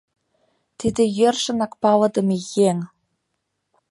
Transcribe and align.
Тиде 0.79 1.03
йӧршынак 1.17 1.73
палыдыме 1.81 2.37
еҥ! 2.69 2.77